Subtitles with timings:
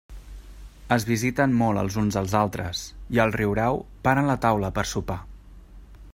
[0.95, 2.81] Es visiten molt els uns als altres,
[3.17, 5.21] i al riurau paren la taula per a sopar.